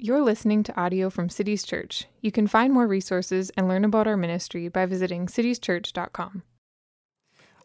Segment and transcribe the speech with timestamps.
[0.00, 2.06] You're listening to audio from Cities Church.
[2.20, 6.44] You can find more resources and learn about our ministry by visiting citieschurch.com.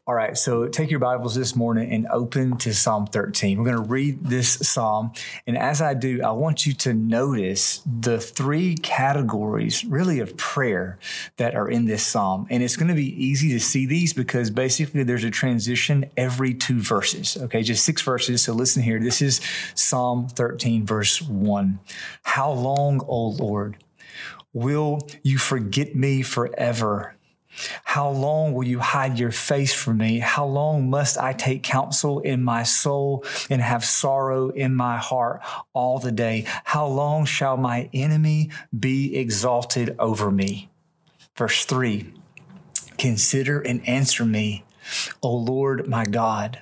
[0.05, 3.57] All right, so take your Bibles this morning and open to Psalm 13.
[3.57, 5.13] We're going to read this psalm.
[5.47, 10.99] And as I do, I want you to notice the three categories, really, of prayer
[11.37, 12.47] that are in this psalm.
[12.49, 16.53] And it's going to be easy to see these because basically there's a transition every
[16.53, 17.37] two verses.
[17.37, 18.43] Okay, just six verses.
[18.43, 18.99] So listen here.
[18.99, 19.39] This is
[19.73, 21.79] Psalm 13, verse 1.
[22.23, 23.77] How long, O Lord,
[24.51, 27.15] will you forget me forever?
[27.83, 30.19] How long will you hide your face from me?
[30.19, 35.41] How long must I take counsel in my soul and have sorrow in my heart
[35.73, 36.45] all the day?
[36.63, 40.69] How long shall my enemy be exalted over me?
[41.35, 42.13] Verse 3
[42.97, 44.63] Consider and answer me,
[45.21, 46.59] O Lord my God.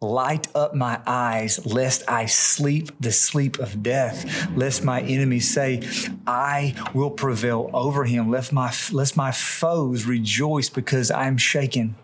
[0.00, 5.82] Light up my eyes, lest I sleep the sleep of death, lest my enemies say,
[6.26, 11.96] I will prevail over him, lest my, lest my foes rejoice because I am shaken.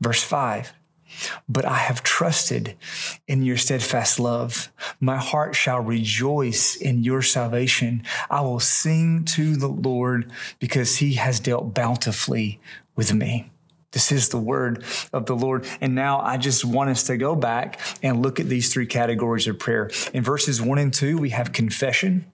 [0.00, 0.72] Verse 5
[1.48, 2.76] But I have trusted
[3.26, 4.72] in your steadfast love.
[5.00, 8.02] My heart shall rejoice in your salvation.
[8.30, 12.60] I will sing to the Lord because he has dealt bountifully
[12.96, 13.50] with me.
[13.98, 15.66] This is the word of the Lord.
[15.80, 19.48] And now I just want us to go back and look at these three categories
[19.48, 19.90] of prayer.
[20.14, 22.24] In verses one and two, we have confession.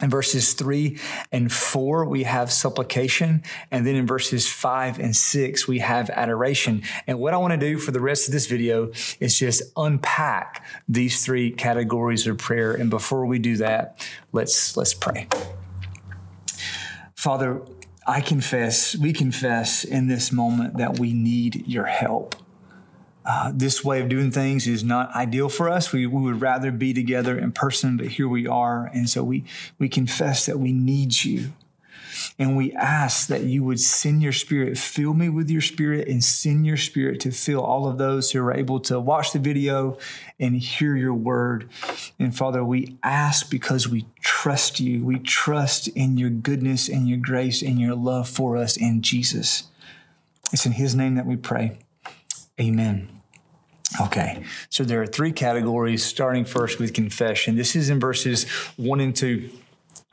[0.00, 0.98] In verses three
[1.30, 3.42] and four, we have supplication.
[3.70, 6.84] And then in verses five and six, we have adoration.
[7.06, 10.64] And what I want to do for the rest of this video is just unpack
[10.88, 12.72] these three categories of prayer.
[12.72, 15.28] And before we do that, let's, let's pray.
[17.14, 17.60] Father,
[18.06, 22.36] I confess, we confess in this moment that we need your help.
[23.24, 25.92] Uh, this way of doing things is not ideal for us.
[25.92, 28.90] We, we would rather be together in person, but here we are.
[28.92, 29.44] And so we,
[29.78, 31.52] we confess that we need you.
[32.38, 36.22] And we ask that you would send your spirit, fill me with your spirit, and
[36.22, 39.98] send your spirit to fill all of those who are able to watch the video
[40.38, 41.68] and hear your word.
[42.18, 45.04] And Father, we ask because we trust you.
[45.04, 49.64] We trust in your goodness and your grace and your love for us in Jesus.
[50.52, 51.78] It's in his name that we pray.
[52.60, 53.08] Amen.
[54.00, 57.54] Okay, so there are three categories, starting first with confession.
[57.54, 58.44] This is in verses
[58.76, 59.50] one and two.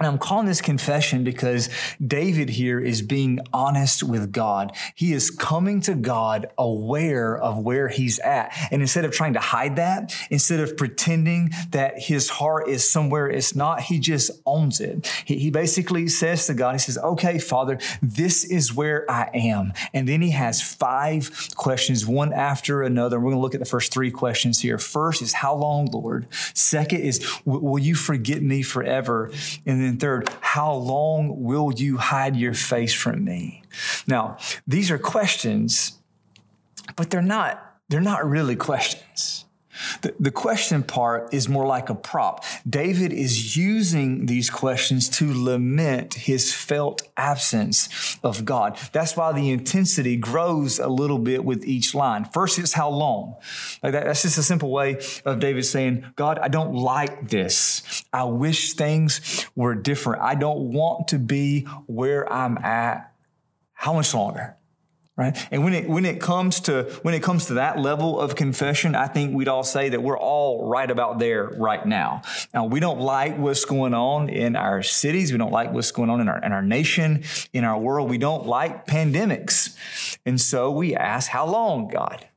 [0.01, 1.69] And I'm calling this confession because
[2.06, 4.75] David here is being honest with God.
[4.95, 8.51] He is coming to God aware of where he's at.
[8.72, 13.29] And instead of trying to hide that, instead of pretending that his heart is somewhere
[13.29, 15.07] it's not, he just owns it.
[15.23, 19.73] He, he basically says to God, he says, okay, Father, this is where I am.
[19.94, 23.19] And then he has five questions, one after another.
[23.19, 24.79] We're going to look at the first three questions here.
[24.79, 26.25] First is, how long, Lord?
[26.56, 29.31] Second is, will you forget me forever?
[29.66, 33.63] And then third, how long will you hide your face from me?
[34.07, 34.38] Now,
[34.68, 36.00] these are questions,
[36.96, 39.46] but they're not, they're not really questions.
[40.02, 42.44] The, the question part is more like a prop.
[42.68, 48.78] David is using these questions to lament his felt absence of God.
[48.92, 52.26] That's why the intensity grows a little bit with each line.
[52.26, 53.36] First, it's how long.
[53.82, 58.03] Like that, that's just a simple way of David saying, God, I don't like this.
[58.12, 60.22] I wish things were different.
[60.22, 63.14] I don't want to be where I'm at.
[63.74, 64.56] How much longer?
[65.22, 65.48] Right?
[65.52, 68.96] And when it when it comes to when it comes to that level of confession
[68.96, 72.22] i think we'd all say that we're all right about there right now.
[72.54, 75.32] Now we don't like what's going on in our cities.
[75.32, 77.24] We don't like what's going on in our in our nation
[77.54, 78.09] in our world.
[78.09, 79.76] We don't like pandemics.
[80.26, 82.28] And so we ask how long god?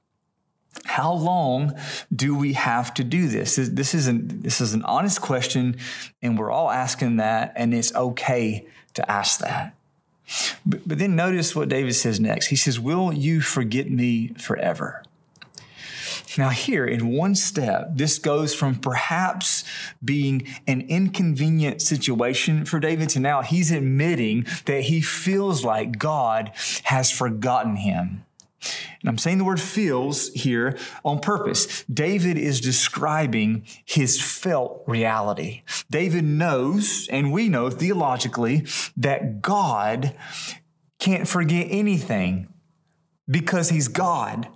[0.85, 1.79] How long
[2.15, 3.57] do we have to do this?
[3.57, 5.77] This is an, this is an honest question,
[6.21, 9.75] and we're all asking that, and it's okay to ask that.
[10.65, 12.47] But, but then notice what David says next.
[12.47, 15.03] He says, Will you forget me forever?
[16.37, 19.63] Now, here in one step, this goes from perhaps
[20.05, 26.51] being an inconvenient situation for David to now he's admitting that he feels like God
[26.85, 28.25] has forgotten him.
[29.01, 31.85] And I'm saying the word feels here on purpose.
[31.85, 35.63] David is describing his felt reality.
[35.91, 38.67] David knows, and we know theologically,
[38.97, 40.15] that God
[40.99, 42.49] can't forget anything
[43.29, 44.49] because he's God.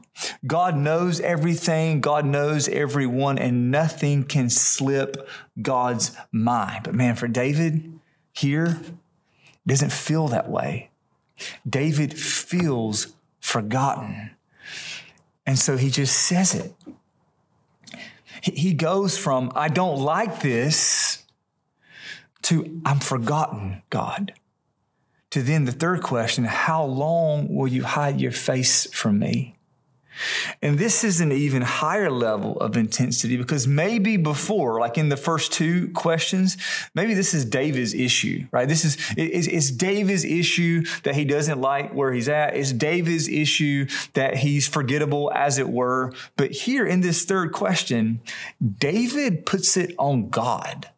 [0.46, 5.28] God knows everything, God knows everyone, and nothing can slip
[5.60, 6.84] God's mind.
[6.84, 8.00] But man, for David
[8.32, 10.90] here, it doesn't feel that way.
[11.68, 13.14] David feels
[13.48, 14.30] forgotten.
[15.46, 16.74] And so he just says it.
[18.42, 21.24] He goes from, I don't like this,
[22.42, 24.34] to I'm forgotten, God.
[25.30, 29.57] To then the third question, how long will you hide your face from me?
[30.62, 35.16] And this is an even higher level of intensity because maybe before, like in the
[35.16, 36.56] first two questions,
[36.94, 38.68] maybe this is David's issue, right?
[38.68, 42.56] This is it's, it's David's issue that he doesn't like where he's at.
[42.56, 46.12] It's David's issue that he's forgettable, as it were.
[46.36, 48.20] But here in this third question,
[48.78, 50.88] David puts it on God.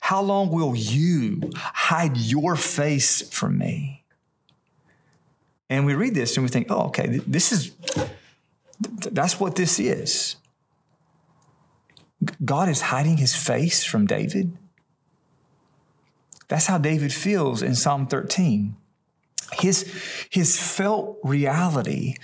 [0.00, 4.04] How long will you hide your face from me?
[5.70, 7.72] And we read this and we think, oh, okay, this is
[8.80, 10.36] that's what this is.
[12.44, 14.56] God is hiding his face from David.
[16.48, 18.76] That's how David feels in Psalm 13.
[19.60, 19.90] His,
[20.30, 22.14] his felt reality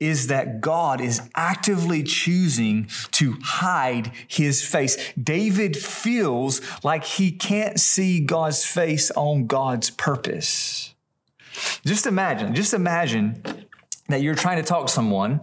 [0.00, 4.96] is that God is actively choosing to hide his face.
[5.20, 10.94] David feels like he can't see God's face on God's purpose.
[11.84, 13.42] Just imagine, just imagine
[14.10, 15.40] that you're trying to talk to someone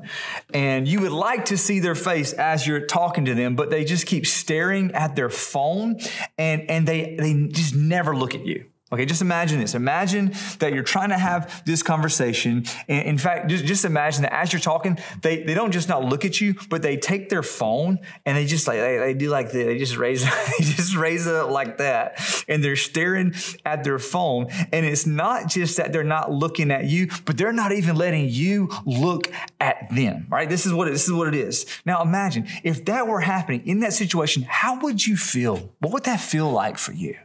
[0.53, 3.83] and you would like to see their face as you're talking to them, but they
[3.83, 5.99] just keep staring at their phone
[6.37, 8.65] and, and they, they just never look at you.
[8.89, 9.75] Okay, just imagine this.
[9.75, 12.63] Imagine that you're trying to have this conversation.
[12.87, 16.05] And in fact, just, just imagine that as you're talking, they, they don't just not
[16.05, 19.29] look at you, but they take their phone and they just like, they, they do
[19.29, 19.65] like this.
[19.65, 20.23] They just raise,
[20.59, 22.21] they just raise it up like that.
[22.47, 23.33] And they're staring
[23.65, 24.47] at their phone.
[24.71, 28.29] And it's not just that they're not looking at you, but they're not even letting
[28.29, 29.29] you look
[29.59, 30.47] at them, right?
[30.47, 31.65] This is what it, this is what it is.
[31.85, 35.73] Now imagine if that were happening in that situation, how would you feel?
[35.79, 37.17] What would that feel like for you?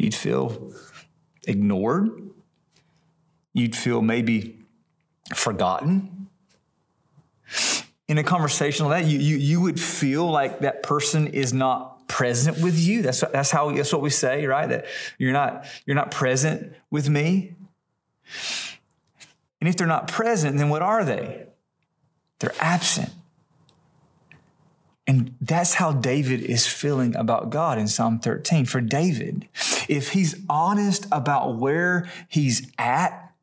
[0.00, 0.72] You'd feel
[1.46, 2.30] ignored.
[3.52, 4.58] You'd feel maybe
[5.34, 6.28] forgotten.
[8.08, 12.08] In a conversation like that, you, you, you would feel like that person is not
[12.08, 13.02] present with you.
[13.02, 14.70] That's, that's how that's what we say, right?
[14.70, 14.86] That
[15.18, 17.56] you're not, you're not present with me.
[19.60, 21.44] And if they're not present, then what are they?
[22.38, 23.10] They're absent.
[25.10, 28.64] And that's how David is feeling about God in Psalm 13.
[28.64, 29.48] For David,
[29.88, 33.34] if he's honest about where he's at,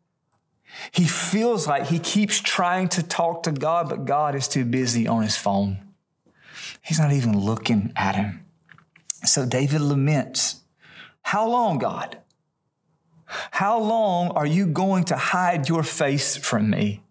[0.93, 5.09] he feels like he keeps trying to talk to God, but God is too busy
[5.09, 5.79] on his phone.
[6.81, 8.45] He's not even looking at him.
[9.25, 10.61] So David laments,
[11.21, 12.17] How long, God?
[13.25, 17.03] How long are you going to hide your face from me?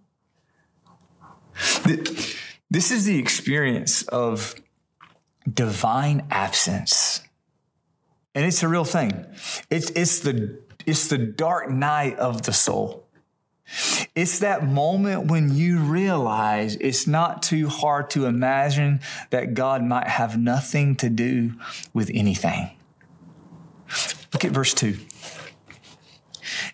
[2.70, 4.54] This is the experience of
[5.52, 7.22] divine absence.
[8.34, 9.24] And it's a real thing.
[9.70, 13.06] It's, it's, the, it's the dark night of the soul.
[14.14, 20.06] It's that moment when you realize it's not too hard to imagine that God might
[20.06, 21.52] have nothing to do
[21.92, 22.70] with anything.
[24.32, 24.96] Look at verse 2.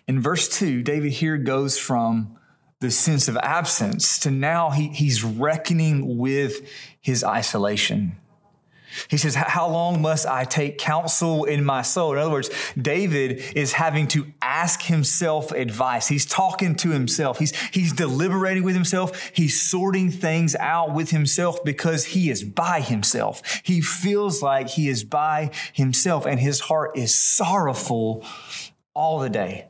[0.07, 2.37] In verse 2, David here goes from
[2.83, 6.67] the sense of absence to now he, he's reckoning with
[6.99, 8.17] his isolation.
[9.07, 12.11] He says, How long must I take counsel in my soul?
[12.11, 12.49] In other words,
[12.79, 16.09] David is having to ask himself advice.
[16.09, 17.39] He's talking to himself.
[17.39, 19.31] He's, he's deliberating with himself.
[19.33, 23.61] He's sorting things out with himself because he is by himself.
[23.63, 28.25] He feels like he is by himself and his heart is sorrowful
[28.93, 29.69] all the day.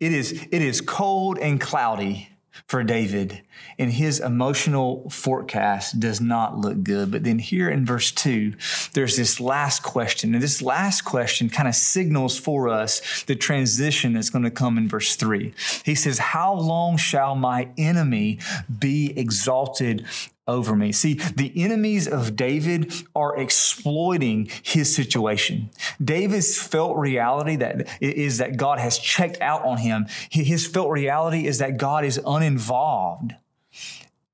[0.00, 2.30] It is, it is cold and cloudy
[2.66, 3.42] for David,
[3.78, 7.10] and his emotional forecast does not look good.
[7.10, 8.54] But then here in verse 2,
[8.94, 10.34] there's this last question.
[10.34, 14.78] And this last question kind of signals for us the transition that's going to come
[14.78, 15.52] in verse 3.
[15.84, 18.38] He says, How long shall my enemy
[18.78, 20.06] be exalted
[20.46, 20.92] over me.
[20.92, 25.70] See, the enemies of David are exploiting his situation.
[26.02, 30.06] David's felt reality that is that God has checked out on him.
[30.30, 33.34] His felt reality is that God is uninvolved.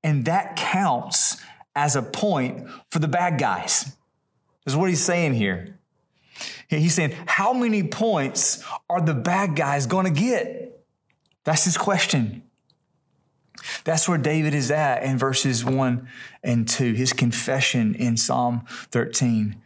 [0.03, 1.41] And that counts
[1.75, 3.95] as a point for the bad guys.
[4.65, 5.79] Is what he's saying here.
[6.69, 10.83] He's saying, how many points are the bad guys going to get?
[11.43, 12.43] That's his question.
[13.83, 16.07] That's where David is at in verses 1
[16.43, 19.61] and 2, his confession in Psalm 13.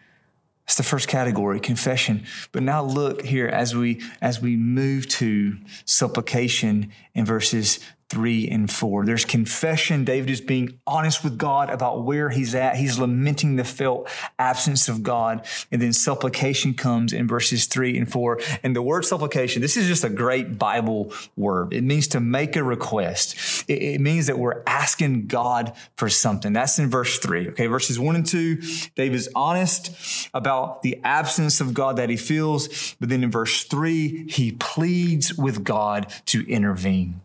[0.66, 2.26] That's the first category, confession.
[2.52, 8.72] But now look here as we as we move to supplication in verses three and
[8.72, 9.06] four.
[9.06, 10.06] There's confession.
[10.06, 12.78] David is being honest with God about where he's at.
[12.78, 14.10] He's lamenting the felt
[14.40, 15.46] absence of God.
[15.72, 18.40] And then supplication comes in verses three and four.
[18.64, 21.74] And the word supplication, this is just a great Bible word.
[21.74, 23.66] It means to make a request.
[23.68, 26.54] It, it means that we're asking God for something.
[26.54, 27.50] That's in verse three.
[27.50, 27.68] Okay.
[27.68, 28.62] Verses one and two,
[28.96, 32.96] David's honest about the absence of God that he feels.
[33.02, 37.20] But then in verse three, he pleads with God to intervene.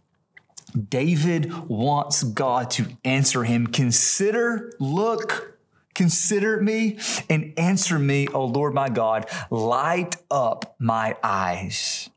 [0.73, 3.67] David wants God to answer him.
[3.67, 5.59] Consider, look,
[5.95, 6.99] consider me
[7.29, 9.29] and answer me, O Lord my God.
[9.51, 12.09] Light up my eyes.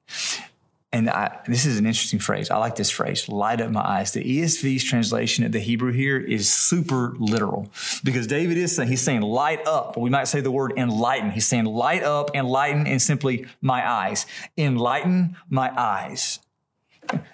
[0.95, 2.49] And I, this is an interesting phrase.
[2.49, 4.13] I like this phrase, light up my eyes.
[4.13, 7.69] The ESV's translation of the Hebrew here is super literal
[8.01, 9.97] because David is saying, he's saying light up.
[9.97, 11.31] We might say the word enlighten.
[11.31, 14.25] He's saying light up, enlighten, and simply my eyes.
[14.57, 16.39] Enlighten my eyes.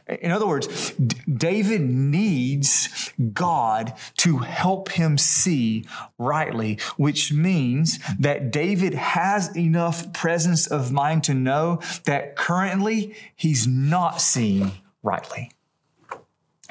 [0.07, 5.85] In other words, David needs God to help him see
[6.17, 13.67] rightly, which means that David has enough presence of mind to know that currently he's
[13.67, 14.71] not seeing
[15.03, 15.51] rightly.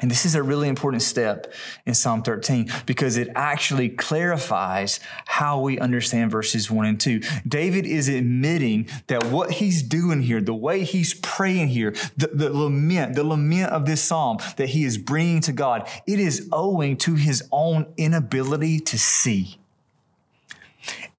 [0.01, 1.53] And this is a really important step
[1.85, 7.21] in Psalm 13 because it actually clarifies how we understand verses 1 and 2.
[7.47, 12.51] David is admitting that what he's doing here, the way he's praying here, the, the
[12.51, 16.97] lament, the lament of this psalm that he is bringing to God, it is owing
[16.97, 19.60] to his own inability to see.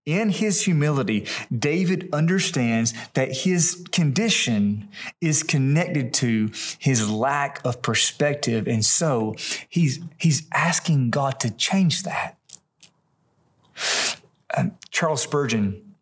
[0.04, 4.88] In his humility, David understands that his condition
[5.20, 8.66] is connected to his lack of perspective.
[8.66, 9.36] And so
[9.68, 12.36] he's, he's asking God to change that.
[14.56, 15.94] Um, Charles Spurgeon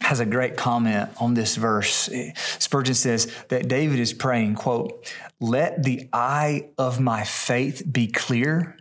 [0.00, 2.10] has a great comment on this verse.
[2.58, 5.10] Spurgeon says that David is praying, quote,
[5.40, 8.76] let the eye of my faith be clear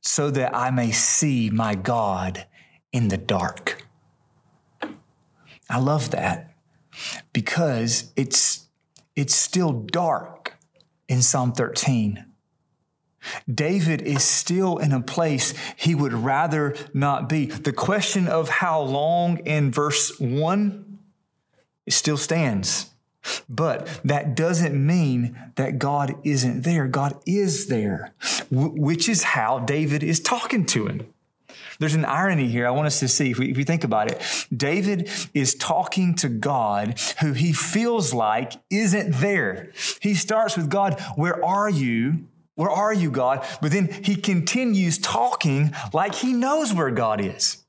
[0.00, 2.46] so that I may see my God
[2.90, 3.77] in the dark.
[5.68, 6.54] I love that
[7.32, 8.66] because it's,
[9.14, 10.54] it's still dark
[11.08, 12.24] in Psalm 13.
[13.52, 17.46] David is still in a place he would rather not be.
[17.46, 20.98] The question of how long in verse 1
[21.86, 22.90] it still stands.
[23.48, 26.86] But that doesn't mean that God isn't there.
[26.86, 28.12] God is there,
[28.50, 31.12] which is how David is talking to him.
[31.78, 34.46] There's an irony here I want us to see if we, if think about it.
[34.54, 39.70] David is talking to God who he feels like isn't there.
[40.00, 42.26] He starts with God, Where are you?
[42.56, 43.46] Where are you, God?
[43.62, 47.64] But then he continues talking like he knows where God is.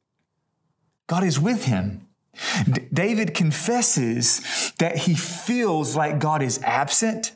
[1.05, 2.07] God is with him.
[2.65, 7.33] D- David confesses that he feels like God is absent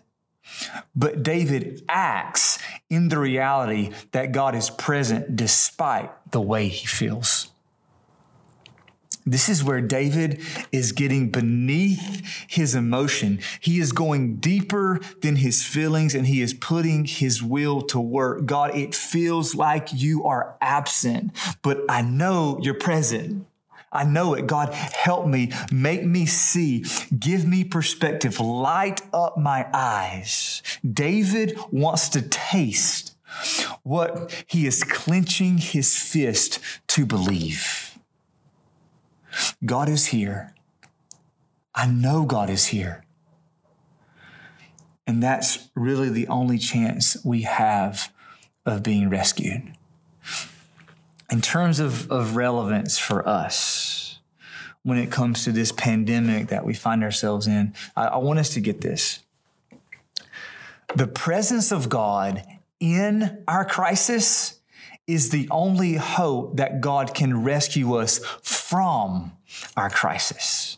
[0.96, 2.60] but David acts
[2.90, 7.50] in the reality that God is present despite the way he feels.
[9.26, 13.40] This is where David is getting beneath his emotion.
[13.62, 18.46] He is going deeper than his feelings and he is putting his will to work.
[18.46, 23.48] God, it feels like you are absent, but I know you're present.
[23.94, 24.48] I know it.
[24.48, 26.84] God, help me, make me see,
[27.18, 30.64] give me perspective, light up my eyes.
[30.84, 33.16] David wants to taste
[33.84, 37.98] what he is clenching his fist to believe.
[39.64, 40.54] God is here.
[41.76, 43.04] I know God is here.
[45.06, 48.12] And that's really the only chance we have
[48.66, 49.74] of being rescued
[51.34, 54.20] in terms of, of relevance for us
[54.84, 58.52] when it comes to this pandemic that we find ourselves in, I, I want us
[58.52, 59.18] to get this.
[60.96, 62.44] The presence of God
[62.80, 64.60] in our crisis
[65.08, 69.32] is the only hope that God can rescue us from
[69.76, 70.78] our crisis.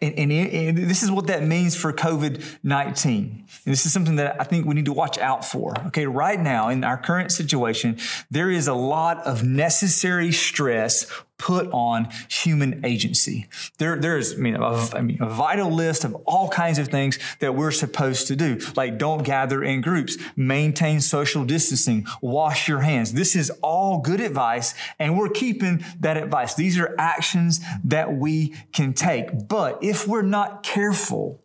[0.00, 3.44] And, and, and, this is what that means for COVID 19.
[3.64, 5.74] This is something that I think we need to watch out for.
[5.88, 7.98] Okay, right now in our current situation,
[8.30, 13.46] there is a lot of necessary stress put on human agency.
[13.78, 17.18] There, there's, I mean, a, I mean, a vital list of all kinds of things
[17.38, 22.80] that we're supposed to do, like don't gather in groups, maintain social distancing, wash your
[22.80, 23.12] hands.
[23.12, 26.54] This is all good advice, and we're keeping that advice.
[26.54, 29.48] These are actions that we can take.
[29.48, 31.40] But if we're not careful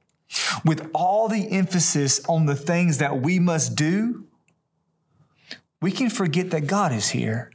[0.66, 4.26] with all the emphasis on the things that we must do,
[5.82, 7.52] we can forget that God is here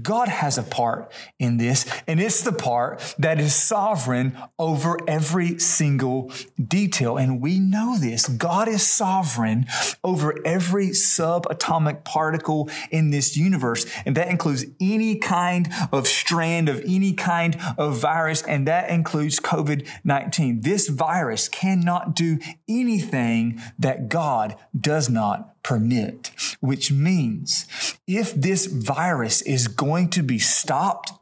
[0.00, 5.58] God has a part in this, and it's the part that is sovereign over every
[5.58, 6.32] single
[6.62, 7.16] detail.
[7.16, 8.28] And we know this.
[8.28, 9.66] God is sovereign
[10.02, 13.86] over every subatomic particle in this universe.
[14.04, 19.38] And that includes any kind of strand of any kind of virus, and that includes
[19.38, 20.62] COVID 19.
[20.62, 26.30] This virus cannot do anything that God does not permit,
[26.60, 27.66] which means
[28.06, 31.12] if this virus is going to be stopped,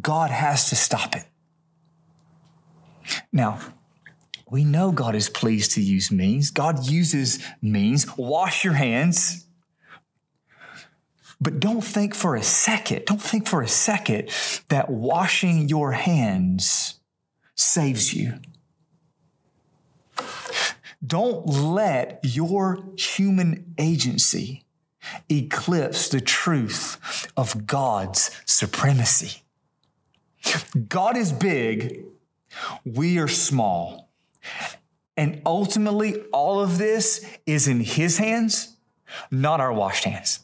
[0.00, 1.24] God has to stop it.
[3.30, 3.60] Now,
[4.50, 6.50] we know God is pleased to use means.
[6.50, 8.06] God uses means.
[8.16, 9.46] Wash your hands.
[11.40, 14.30] But don't think for a second, don't think for a second
[14.68, 17.00] that washing your hands
[17.56, 18.34] saves you.
[21.04, 24.64] Don't let your human agency
[25.28, 29.42] eclipse the truth of God's supremacy.
[30.88, 32.04] God is big,
[32.84, 34.10] we are small.
[35.16, 38.76] And ultimately, all of this is in His hands,
[39.30, 40.40] not our washed hands.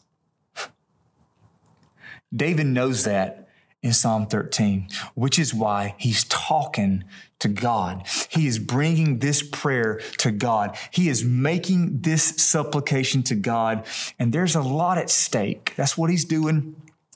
[2.33, 3.48] David knows that
[3.81, 7.05] in Psalm 13, which is why he's talking
[7.39, 8.05] to God.
[8.27, 10.77] He is bringing this prayer to God.
[10.91, 13.85] He is making this supplication to God.
[14.17, 15.73] And there's a lot at stake.
[15.77, 16.75] That's what he's doing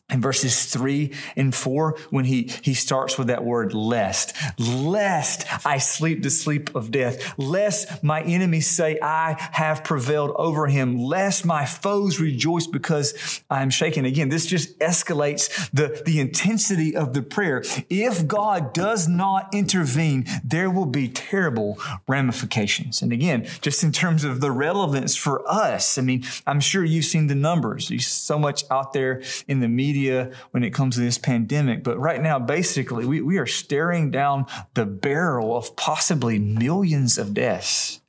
[0.10, 4.36] in verses three and four when he, he starts with that word lest.
[4.60, 7.34] Lest I sleep the sleep of death.
[7.40, 11.00] Lest my enemies say I have prevailed over him.
[11.00, 14.04] Lest my foes rejoice because I am shaken.
[14.04, 17.64] Again, this just escalates the, the intensity of the prayer.
[17.90, 23.02] If God does not intervene, there will be terrible ramifications.
[23.02, 27.06] And again, just in terms of the relevance for us, I mean, I'm sure you've
[27.06, 27.88] seen the numbers.
[27.88, 31.84] There's so much out there in the media media when it comes to this pandemic.
[31.84, 37.34] But right now, basically, we, we are staring down the barrel of possibly millions of
[37.34, 38.02] deaths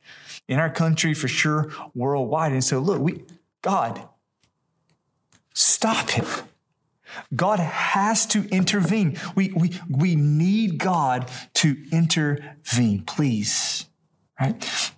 [0.48, 2.52] in our country, for sure, worldwide.
[2.52, 3.24] And so, look, we,
[3.62, 4.08] God,
[5.52, 6.24] stop it.
[7.34, 9.16] God has to intervene.
[9.36, 13.86] We, we, we need God to intervene, please.
[14.40, 14.90] Right?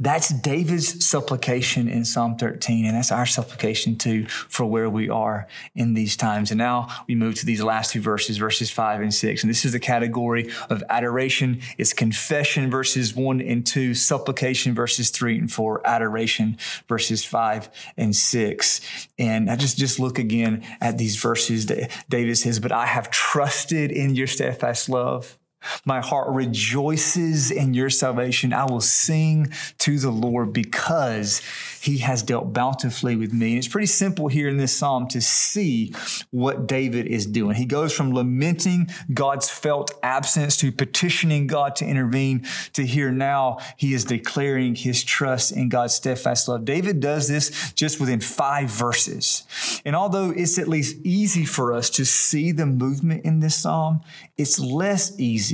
[0.00, 5.48] That's David's supplication in Psalm 13, and that's our supplication too for where we are
[5.74, 6.52] in these times.
[6.52, 9.42] And now we move to these last two verses, verses five and six.
[9.42, 11.62] And this is the category of adoration.
[11.78, 18.14] It's confession, verses one and two, supplication, verses three and four, adoration, verses five and
[18.14, 18.80] six.
[19.18, 21.66] And I just, just look again at these verses.
[21.66, 25.36] that David says, But I have trusted in your steadfast love.
[25.84, 28.52] My heart rejoices in your salvation.
[28.52, 31.42] I will sing to the Lord because
[31.80, 33.50] he has dealt bountifully with me.
[33.50, 35.94] And it's pretty simple here in this psalm to see
[36.30, 37.56] what David is doing.
[37.56, 43.58] He goes from lamenting God's felt absence to petitioning God to intervene to here now
[43.76, 46.64] he is declaring his trust in God's steadfast love.
[46.64, 49.44] David does this just within five verses.
[49.84, 54.00] And although it's at least easy for us to see the movement in this psalm,
[54.36, 55.47] it's less easy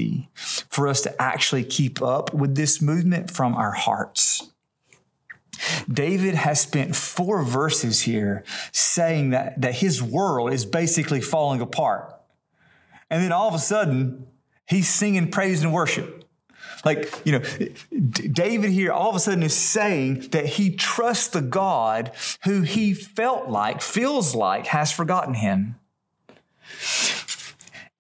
[0.68, 4.50] for us to actually keep up with this movement from our hearts.
[5.88, 12.14] David has spent four verses here saying that, that his world is basically falling apart.
[13.11, 14.26] And then all of a sudden,
[14.66, 16.24] he's singing praise and worship.
[16.85, 17.42] Like, you know,
[18.12, 22.12] David here all of a sudden is saying that he trusts the God
[22.44, 25.76] who he felt like, feels like, has forgotten him.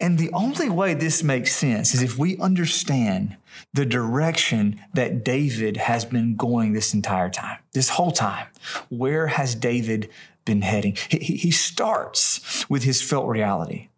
[0.04, 3.38] And the only way this makes sense is if we understand
[3.72, 8.48] the direction that David has been going this entire time, this whole time.
[8.90, 10.10] Where has David
[10.44, 10.98] been heading?
[11.08, 13.88] He, he starts with his felt reality,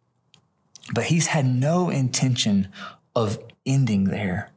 [0.95, 2.69] but he's had no intention
[3.16, 4.53] of ending there.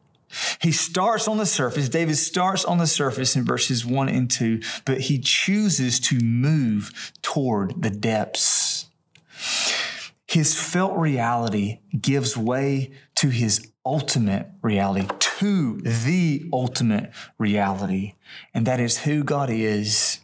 [0.62, 1.90] He starts on the surface.
[1.90, 7.12] David starts on the surface in verses one and two, but he chooses to move
[7.24, 8.59] toward the depths.
[10.30, 15.08] His felt reality gives way to his ultimate reality,
[15.40, 18.14] to the ultimate reality.
[18.54, 20.20] And that is who God is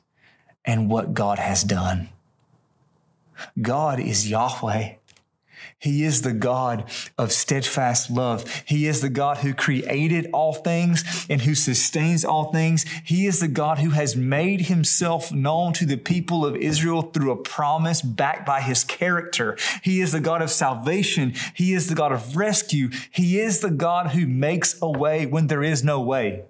[0.64, 2.10] and what God has done.
[3.60, 4.94] God is Yahweh.
[5.78, 8.64] He is the God of steadfast love.
[8.66, 12.86] He is the God who created all things and who sustains all things.
[13.04, 17.32] He is the God who has made himself known to the people of Israel through
[17.32, 19.58] a promise backed by his character.
[19.84, 21.34] He is the God of salvation.
[21.54, 22.90] He is the God of rescue.
[23.12, 26.44] He is the God who makes a way when there is no way.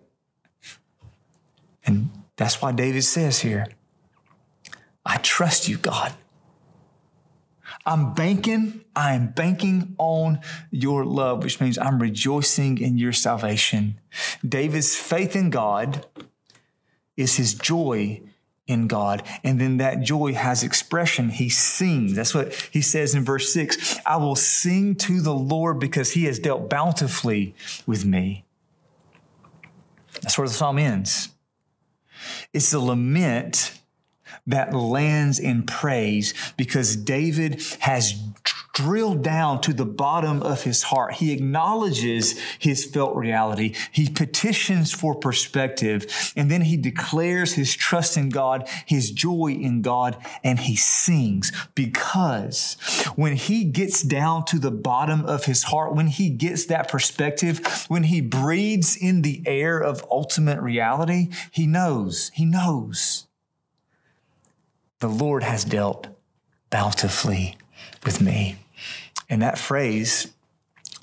[1.86, 3.68] And that's why David says here,
[5.06, 6.14] I trust you, God.
[7.86, 10.40] I'm banking, I am banking on
[10.72, 14.00] your love, which means I'm rejoicing in your salvation.
[14.48, 16.06] David's faith in God
[17.16, 18.22] is his joy
[18.68, 19.22] in God.
[19.44, 21.30] And then that joy has expression.
[21.30, 22.16] He sings.
[22.16, 24.00] That's what he says in verse six.
[24.06, 27.54] I will sing to the Lord because he has dealt bountifully
[27.86, 28.46] with me.
[30.22, 31.30] That's where the psalm ends.
[32.54, 33.80] It's a lament
[34.48, 38.14] that lands in praise because David has
[38.76, 41.14] drilled down to the bottom of his heart.
[41.14, 43.74] He acknowledges his felt reality.
[43.92, 49.82] He petitions for perspective and then he declares his trust in God, his joy in
[49.82, 52.76] God, and he sings because
[53.16, 57.86] when he gets down to the bottom of his heart, when he gets that perspective,
[57.88, 63.26] when he breathes in the air of ultimate reality, he knows, he knows
[65.06, 66.08] the Lord has dealt
[66.72, 67.56] bountifully
[68.04, 68.56] with me.
[69.30, 70.34] And that phrase,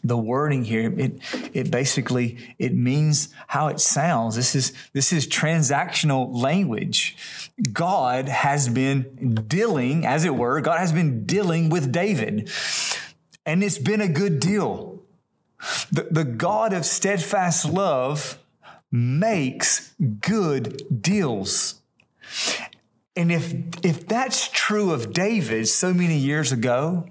[0.03, 1.21] the wording here, it,
[1.55, 4.35] it basically, it means how it sounds.
[4.35, 7.17] This is, this is transactional language.
[7.73, 12.51] God has been dealing, as it were, God has been dealing with David.
[13.47, 15.01] And it's been a good deal.
[15.93, 18.37] The, the God of steadfast love
[18.91, 21.81] makes good deals.
[23.14, 23.53] And if,
[23.85, 27.07] if that's true of David so many years ago,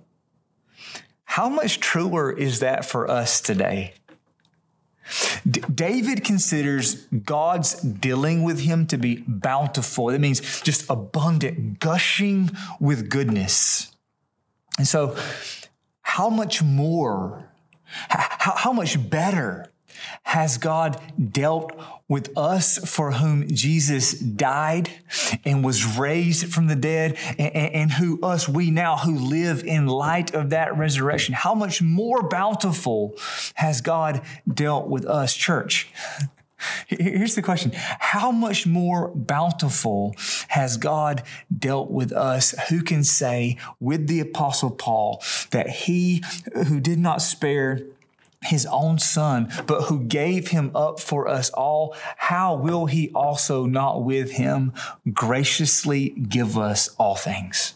[1.25, 3.93] how much truer is that for us today?
[5.49, 10.07] D- David considers God's dealing with him to be bountiful.
[10.07, 13.95] That means just abundant, gushing with goodness.
[14.77, 15.15] And so,
[16.01, 17.49] how much more,
[17.85, 19.70] how, how much better
[20.23, 21.73] has God dealt
[22.07, 24.89] with us for whom Jesus died
[25.45, 29.87] and was raised from the dead and, and, who us we now who live in
[29.87, 31.33] light of that resurrection?
[31.33, 33.15] How much more bountiful
[33.55, 34.21] has God
[34.53, 35.89] dealt with us church?
[36.87, 37.71] Here's the question.
[37.73, 40.15] How much more bountiful
[40.49, 41.23] has God
[41.57, 42.53] dealt with us?
[42.69, 46.23] Who can say with the Apostle Paul that he
[46.67, 47.81] who did not spare
[48.43, 53.65] his own son, but who gave him up for us all, how will he also
[53.65, 54.73] not with him
[55.13, 57.75] graciously give us all things?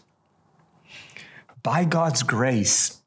[1.62, 3.00] By God's grace,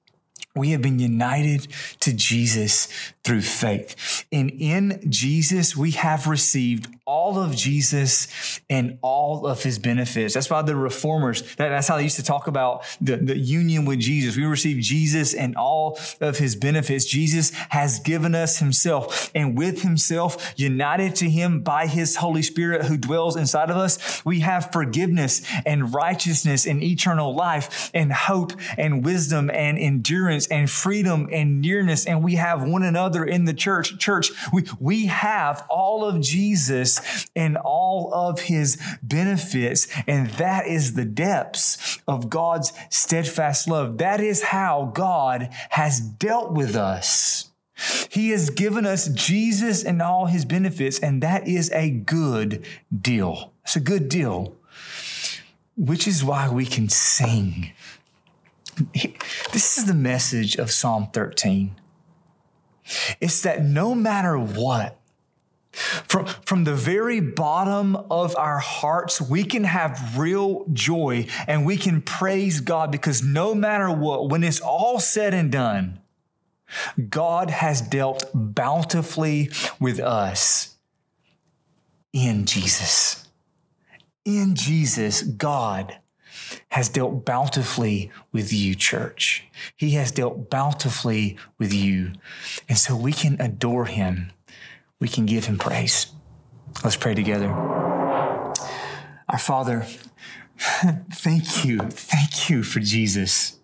[0.56, 1.68] we have been united
[2.02, 2.88] to Jesus
[3.24, 4.26] through faith.
[4.32, 8.28] And in Jesus, we have received all of Jesus
[8.70, 10.36] and all of his benefits.
[10.36, 13.86] That's why the reformers, that, that's how they used to talk about the, the union
[13.86, 14.38] with Jesus.
[14.38, 17.06] We receive Jesus and all of his benefits.
[17.06, 22.86] Jesus has given us himself and with himself, united to him by his Holy Spirit
[22.86, 28.54] who dwells inside of us, we have forgiveness and righteousness and eternal life and hope
[28.78, 32.06] and wisdom and endurance and freedom and nearness.
[32.06, 33.98] And we have one another in the church.
[33.98, 36.99] Church, we, we have all of Jesus
[37.36, 39.88] and all of his benefits.
[40.08, 43.98] And that is the depths of God's steadfast love.
[43.98, 47.52] That is how God has dealt with us.
[48.10, 53.54] He has given us Jesus and all his benefits, and that is a good deal.
[53.64, 54.58] It's a good deal,
[55.78, 57.72] which is why we can sing.
[59.54, 61.80] This is the message of Psalm 13.
[63.22, 64.99] It's that no matter what,
[65.72, 71.78] from, from the very bottom of our hearts, we can have real joy and we
[71.78, 76.00] can praise God because no matter what, when it's all said and done,
[77.10, 80.76] God has dealt bountifully with us
[82.14, 83.28] in Jesus.
[84.26, 86.00] In Jesus, God
[86.70, 89.46] has dealt bountifully with you, church.
[89.76, 92.14] He has dealt bountifully with you.
[92.68, 94.32] And so we can adore him
[95.00, 96.08] we can give him praise.
[96.84, 97.50] Let's pray together.
[97.50, 99.86] Our Father,
[101.14, 101.80] thank you.
[101.80, 103.60] Thank you for Jesus.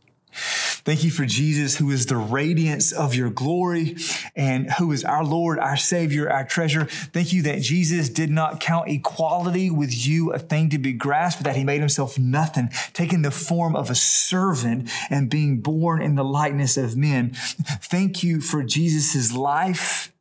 [0.85, 3.95] Thank you for Jesus, who is the radiance of your glory
[4.35, 6.85] and who is our Lord, our Savior, our treasure.
[6.85, 11.43] Thank you that Jesus did not count equality with you a thing to be grasped,
[11.43, 16.15] that he made himself nothing, taking the form of a servant and being born in
[16.15, 17.31] the likeness of men.
[17.33, 20.11] Thank you for Jesus' life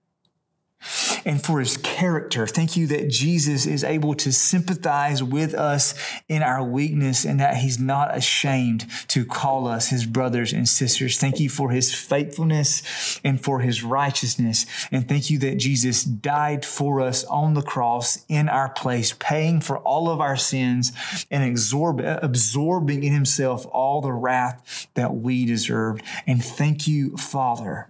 [1.25, 2.47] and for his character.
[2.47, 5.95] Thank you that Jesus is able to sympathize with us
[6.29, 11.19] in our weakness and that he's not ashamed to call us his brothers and sisters.
[11.19, 14.67] Thank you for his faithfulness and for his righteousness.
[14.91, 19.61] And thank you that Jesus died for us on the cross in our place, paying
[19.61, 20.93] for all of our sins
[21.31, 26.03] and absorb, absorbing in himself all the wrath that we deserved.
[26.27, 27.89] And thank you, Father,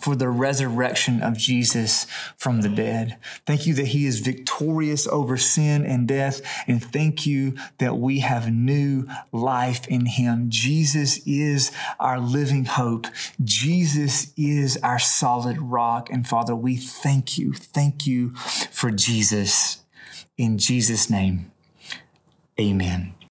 [0.00, 3.18] for the resurrection of Jesus from the dead.
[3.46, 6.40] Thank you that he is victorious over sin and death.
[6.66, 10.46] And thank you that we have new life in him.
[10.48, 13.06] Jesus is our living hope.
[13.42, 16.08] Jesus is our solid rock.
[16.10, 17.52] And Father, we thank you.
[17.52, 19.82] Thank you for Jesus.
[20.38, 21.52] In Jesus' name,
[22.58, 23.14] amen.